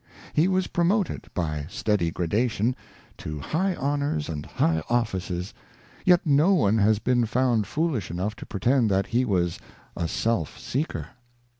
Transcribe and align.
He 0.33 0.47
was 0.47 0.65
promoted, 0.65 1.27
by 1.35 1.67
steady 1.69 2.09
gradation, 2.09 2.75
to 3.19 3.39
high 3.39 3.75
honours 3.75 4.29
and 4.29 4.47
high 4.47 4.81
offices, 4.89 5.53
yet 6.05 6.25
no 6.25 6.55
one 6.55 6.79
has 6.79 6.97
been 6.97 7.27
found 7.27 7.67
foolish 7.67 8.09
enough 8.09 8.35
to 8.37 8.47
pretend 8.47 8.89
that 8.89 9.05
he 9.05 9.25
was 9.25 9.59
a 9.95 10.07
self 10.07 10.57
seeker. 10.57 11.09